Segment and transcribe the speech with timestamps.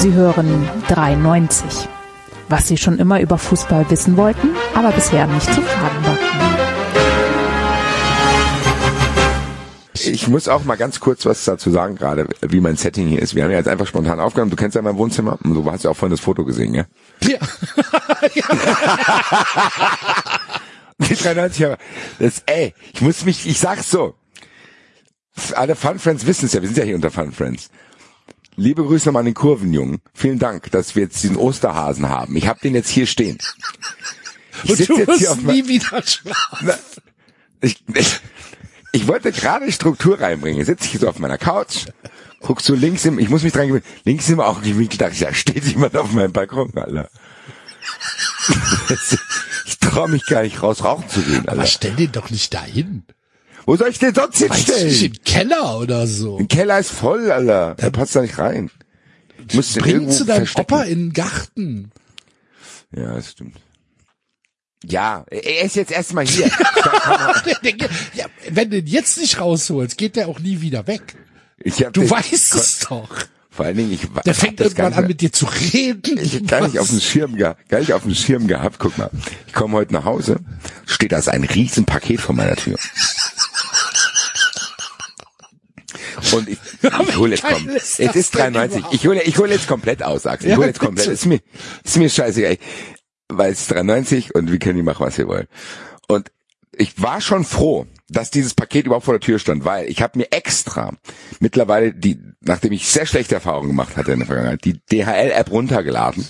[0.00, 1.86] Sie hören 93.
[2.48, 6.16] Was Sie schon immer über Fußball wissen wollten, aber bisher nicht zu fragen war.
[9.92, 13.34] Ich muss auch mal ganz kurz was dazu sagen, gerade wie mein Setting hier ist.
[13.34, 14.50] Wir haben ja jetzt einfach spontan aufgenommen.
[14.50, 15.38] Du kennst ja mein Wohnzimmer.
[15.44, 16.86] Und du hast ja auch vorhin das Foto gesehen, ja?
[17.20, 17.36] Ja.
[20.98, 21.76] Die 93 aber
[22.18, 24.14] das, ey, ich muss mich, ich sag's so.
[25.56, 27.68] Alle Fun Friends wissen es ja, wir sind ja hier unter Fun Friends.
[28.56, 30.00] Liebe Grüße nochmal an den Kurvenjungen.
[30.12, 32.36] Vielen Dank, dass wir jetzt diesen Osterhasen haben.
[32.36, 33.38] Ich habe den jetzt hier stehen.
[34.64, 36.70] Ich Und du jetzt hier auf nie wieder schlafen.
[37.60, 38.20] Ich, ich,
[38.92, 40.64] ich wollte gerade Struktur reinbringen.
[40.64, 41.86] Sitze ich so auf meiner Couch,
[42.40, 45.14] guck so links im, ich muss mich dran gewöhnen, links immer auch im Winkel, dachte
[45.14, 47.08] ich, ja, steht jemand auf meinem Balkon, Alter.
[49.66, 51.66] ich traue mich gar nicht raus, rauchen zu gehen, Aber Alter.
[51.66, 53.04] stell den doch nicht dahin.
[53.70, 55.04] Wo soll ich den sonst Weiß ich hinstellen?
[55.04, 56.38] im Keller oder so.
[56.38, 57.76] Ein Keller ist voll, Alter.
[57.76, 58.68] Der passt da nicht rein.
[59.46, 60.74] Ich muss den irgendwo zu deinem verstecken.
[60.74, 61.92] Opa in den Garten.
[62.92, 63.60] Ja, das stimmt.
[64.84, 66.46] Ja, er ist jetzt erstmal hier.
[68.14, 71.14] ja, wenn du den jetzt nicht rausholst, geht der auch nie wieder weg.
[71.58, 73.08] Ich hab Du weißt es doch.
[73.50, 76.18] Vor allen Dingen, ich Der fängt irgendwann an mit dir zu reden.
[76.18, 78.80] Ich hab gar nicht auf dem Schirm gehabt, gar nicht auf dem Schirm gehabt.
[78.80, 79.10] Guck mal,
[79.46, 80.40] ich komme heute nach Hause,
[80.86, 82.76] steht da ein riesen Paket vor meiner Tür.
[86.32, 87.68] Und ich, ich hole jetzt komm.
[87.68, 88.78] ist Es ist denn 93.
[88.78, 88.94] überhaupt?
[88.94, 90.48] Ich hole, ich hole jetzt komplett aus, Axel.
[90.48, 91.08] Ich Ja, hole jetzt komplett.
[91.08, 91.40] Ist mir,
[91.84, 92.58] ist mir scheißegal.
[93.28, 95.46] Weil es ist 93 und wir können die machen, was wir wollen.
[96.08, 96.32] Und
[96.76, 100.18] ich war schon froh, dass dieses Paket überhaupt vor der Tür stand, weil ich habe
[100.18, 100.94] mir extra
[101.38, 106.26] mittlerweile die, nachdem ich sehr schlechte Erfahrungen gemacht hatte in der Vergangenheit, die DHL-App runtergeladen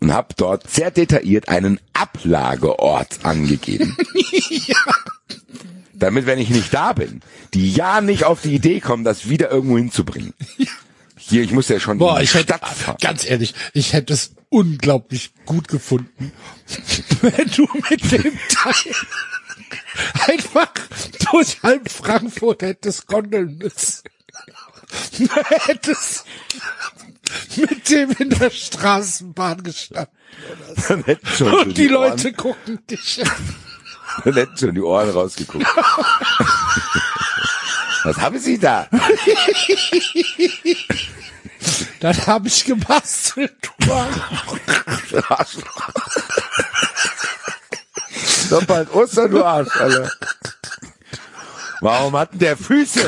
[0.00, 3.96] und habe dort sehr detailliert einen Ablageort angegeben.
[6.02, 7.20] Damit, wenn ich nicht da bin,
[7.54, 10.34] die ja nicht auf die Idee kommen, das wieder irgendwo hinzubringen.
[11.16, 12.96] Hier, ich muss ja schon Boah, in die ich hätte, fahren.
[13.00, 16.32] ganz ehrlich, ich hätte es unglaublich gut gefunden,
[17.20, 18.94] wenn du mit dem Teil
[20.26, 20.72] einfach
[21.30, 24.02] durch halb Frankfurt hättest gondeln müssen.
[25.18, 25.28] Du
[25.66, 26.24] hättest
[27.56, 30.08] mit dem in der Straßenbahn gestanden.
[31.38, 33.54] So Und die Leute gucken dich an.
[34.24, 35.66] Dann hätten schon die Ohren rausgeguckt.
[38.04, 38.88] Was haben Sie da?
[42.00, 43.52] Dann habe ich gebastelt.
[45.28, 45.90] Arschloch.
[48.50, 50.10] Doch bald Ostern, du Arsch, Alter.
[51.80, 53.00] Warum hat denn der Füße?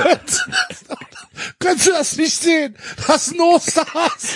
[1.58, 2.76] Kannst du das nicht sehen?
[3.06, 4.28] Das ist ein Osterhas.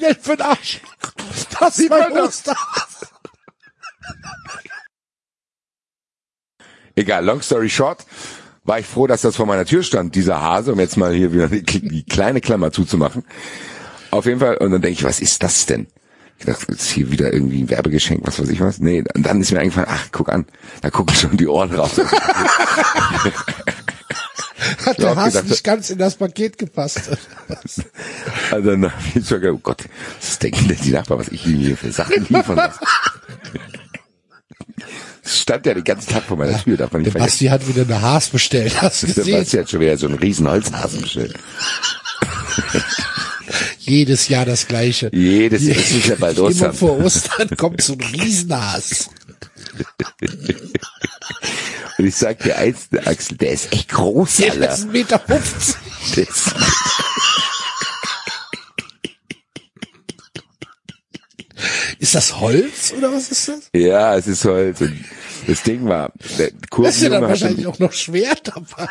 [0.00, 0.80] Sie denn für ein Arsch?
[1.58, 3.06] Das ist mein Osterhas.
[6.96, 8.04] Egal, long story short,
[8.64, 11.32] war ich froh, dass das vor meiner Tür stand, dieser Hase, um jetzt mal hier
[11.32, 13.24] wieder die, die kleine Klammer zuzumachen.
[14.10, 15.86] Auf jeden Fall, und dann denke ich, was ist das denn?
[16.38, 18.78] Ich dachte, das ist hier wieder irgendwie ein Werbegeschenk, was weiß ich was.
[18.78, 20.46] Nee, und dann ist mir eingefallen, ach, guck an,
[20.80, 22.00] da gucken schon die Ohren raus.
[24.86, 27.02] Hat der Hass gedacht, nicht ganz in das Paket gepasst.
[28.50, 29.84] Also dann hab ich gedacht, oh Gott,
[30.20, 32.78] was denken denn die Nachbarn, was ich ihnen hier für Sachen liefern lasse?
[35.22, 37.46] Es stand ja den ganzen Tag vor meiner Tür, darf man nicht Der vergessen.
[37.46, 38.80] Basti hat wieder eine Haas bestellt.
[38.82, 39.38] Hast du gesehen?
[39.38, 41.34] Basti hat schon wieder so einen riesen Holzhasen bestellt.
[43.78, 45.10] Jedes Jahr das Gleiche.
[45.12, 46.72] Jedes Jahr, es ist ja bald Immer Ostern.
[46.72, 49.10] vor Ostern kommt so ein Riesenhaas.
[52.00, 54.72] Und ich sag dir eins, der Axel, der ist echt groß, Der Alter.
[54.72, 55.18] ist 1,50 Meter.
[55.18, 55.76] 50.
[56.16, 56.54] Der ist,
[61.98, 63.58] Ist das Holz oder was ist das?
[63.74, 64.80] ja, es ist Holz.
[64.80, 65.04] Und
[65.46, 68.88] das Ding war, der Das ist ja dann Kurvenjunge wahrscheinlich auch noch schwer dabei.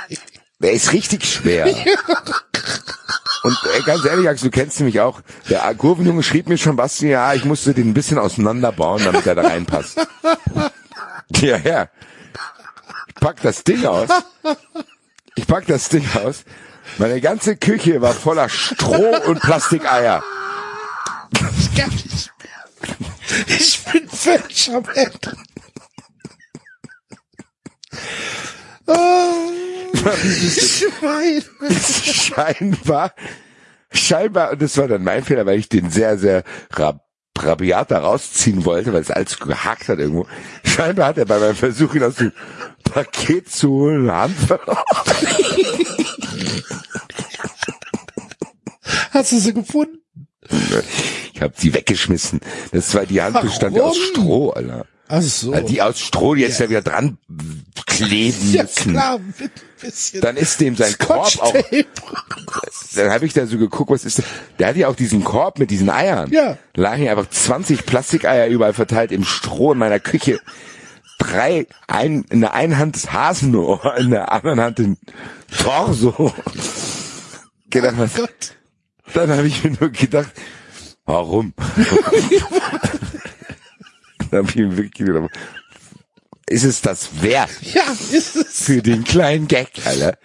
[0.59, 1.65] der ist richtig schwer.
[1.65, 5.21] Und ey, ganz ehrlich, Axel, du kennst mich auch.
[5.49, 9.33] Der Kurvenjunge schrieb mir schon, Basti, ja, ich musste den ein bisschen auseinanderbauen, damit er
[9.33, 9.97] da reinpasst.
[11.41, 11.89] Ja, ja.
[13.19, 14.07] Ich pack das Ding aus.
[15.35, 16.45] Ich pack das Ding aus.
[16.99, 20.23] Meine ganze Küche war voller Stroh und Plastikeier.
[21.57, 23.45] Ich kann nicht mehr.
[23.47, 25.37] Ich bin völlig am Ende.
[28.87, 29.51] Oh,
[30.23, 30.85] ich
[32.15, 33.13] scheinbar,
[33.91, 37.05] scheinbar, und das war dann mein Fehler, weil ich den sehr, sehr rab
[37.37, 40.27] rabiat da rausziehen wollte, weil es alles gehakt hat irgendwo.
[40.63, 42.31] Scheinbar hat er bei meinem Versuch, ihn aus dem
[42.91, 44.09] Paket zu holen,
[44.47, 44.77] verloren.
[49.11, 49.99] Hast du sie gefunden?
[51.33, 52.41] Ich habe sie weggeschmissen.
[52.71, 53.97] Das war die Hand bestand ja aus?
[53.97, 54.85] Stroh, Alter.
[55.07, 55.53] Ach so.
[55.53, 56.69] Also die aus Stroh, die jetzt ja.
[56.69, 57.17] wieder dran
[57.87, 58.93] kleben Ja müssen.
[58.93, 59.51] klar, mit ein
[59.81, 60.21] bisschen.
[60.21, 61.53] Dann ist dem sein Korb auch,
[62.95, 64.25] dann habe ich da so geguckt, was ist das?
[64.59, 66.31] Der hat ja auch diesen Korb mit diesen Eiern.
[66.31, 66.57] Ja.
[66.75, 70.39] Lagen hier einfach 20 Plastikeier überall verteilt im Stroh in meiner Küche.
[71.19, 74.97] Drei, ein, in der einen Hand das Hasenohr, in der anderen Hand den
[75.55, 76.33] Torso.
[77.69, 78.55] Gedacht, was, Gott.
[79.13, 80.31] dann habe ich mir nur gedacht,
[81.05, 81.53] warum?
[84.31, 85.29] dann habe ich mir wirklich gedacht,
[86.47, 87.51] ist es das wert?
[87.61, 88.63] Ja, ist es.
[88.63, 90.17] für den kleinen Gag, Alter.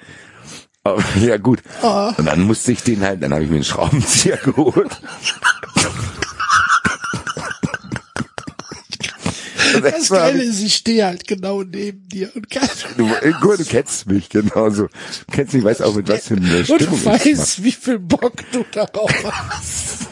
[0.85, 1.62] Aber, ja gut.
[1.82, 2.14] Ah.
[2.17, 5.00] Und dann musste ich den halt, dann habe ich mir einen Schraubenzieher geholt.
[9.90, 13.58] Das Geile ich- ist, ich stehe halt genau neben dir und kann, Du, äh, gut,
[13.60, 14.84] du kennst mich genauso.
[14.86, 17.72] Du kennst mich, weißt auch mit was für einer und Stimmung du ich weißt, wie
[17.72, 20.08] viel Bock du darauf hast.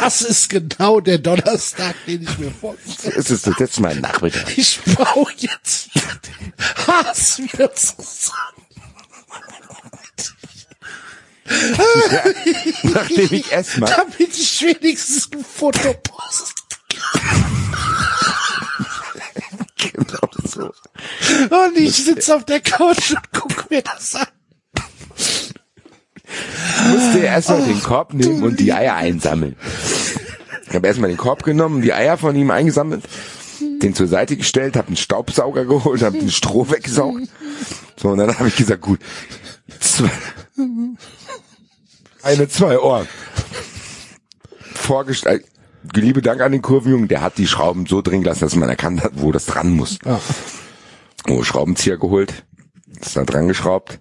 [0.00, 3.16] Das ist genau der Donnerstag, den ich mir vorstelle.
[3.16, 4.56] Es ist das letzte Mal Nachmittag.
[4.56, 6.52] Ich baue jetzt den
[6.86, 8.66] Hass wieder zusammen.
[12.82, 16.57] Nachdem ich erstmal, Damit ich wenigstens ein Foto poste.
[19.76, 20.64] Genau so.
[20.64, 24.26] Und ich sitze auf der Couch und guck mir das an.
[26.90, 29.56] musste erstmal den Korb nehmen und die Eier einsammeln.
[30.68, 33.04] Ich habe erstmal den Korb genommen, die Eier von ihm eingesammelt,
[33.60, 37.28] den zur Seite gestellt, habe einen Staubsauger geholt, habe den Stroh weggesaugt.
[37.96, 39.00] So, und dann habe ich gesagt, gut,
[39.80, 40.10] zwei,
[42.22, 43.08] eine, zwei Ohren.
[44.74, 45.44] Vorgestellt.
[45.94, 49.02] Liebe Dank an den Kurvenjungen, der hat die Schrauben so drin gelassen, dass man erkannt
[49.02, 49.98] hat, wo das dran muss.
[51.28, 52.44] Oh, Schraubenzieher geholt,
[53.00, 54.00] ist da dran geschraubt.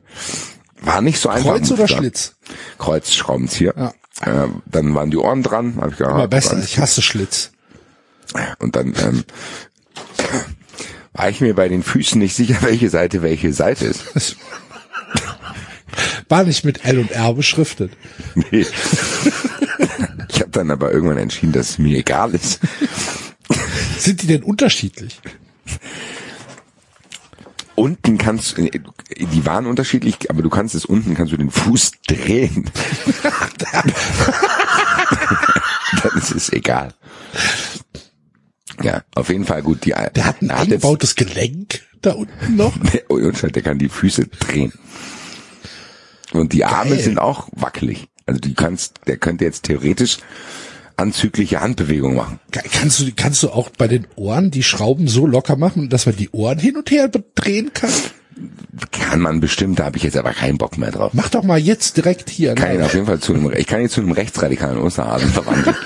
[0.82, 1.52] War nicht so einfach.
[1.56, 1.88] Kreuz oder.
[1.88, 2.36] Schlitz?
[2.78, 3.74] Kreuzschraubenzieher.
[3.76, 3.94] Ja.
[4.26, 5.78] Ähm, dann waren die Ohren dran.
[5.80, 7.52] Hab ich gedacht, Aber besser, ich hasse Schlitz.
[8.60, 9.24] und dann ähm,
[11.14, 14.36] war ich mir bei den Füßen nicht sicher, welche Seite welche Seite ist.
[16.30, 17.92] War nicht mit L und R beschriftet.
[18.36, 18.66] Nee.
[20.58, 22.60] Dann aber irgendwann entschieden, dass es mir egal ist.
[23.98, 25.20] Sind die denn unterschiedlich?
[27.76, 31.92] Unten kannst du, die waren unterschiedlich, aber du kannst es unten, kannst du den Fuß
[32.08, 32.70] drehen.
[36.04, 36.94] dann ist es egal.
[38.82, 39.86] Ja, auf jeden Fall gut.
[39.86, 42.76] Die, Der hat ein er eingebautes Gelenk da unten noch.
[42.94, 44.74] Der Ultraschall, der kann die Füße drehen.
[46.34, 47.00] Und die Arme Geil.
[47.04, 48.08] sind auch wackelig.
[48.28, 50.18] Also du kannst, der könnte jetzt theoretisch
[50.98, 52.40] anzügliche Handbewegungen machen.
[52.52, 56.16] Kannst du, kannst du auch bei den Ohren die Schrauben so locker machen, dass man
[56.16, 57.92] die Ohren hin und her drehen kann?
[58.92, 61.12] Kann man bestimmt, da habe ich jetzt aber keinen Bock mehr drauf.
[61.14, 62.54] Mach doch mal jetzt direkt hier.
[62.56, 62.86] Kann ihn Ne?
[62.86, 65.76] auf jeden Fall zu einem, ich kann ihn zu einem rechtsradikalen Osterhasen verwandeln.